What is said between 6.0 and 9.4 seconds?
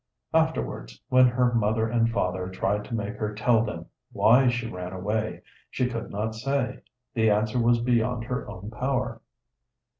not say; the answer was beyond her own power.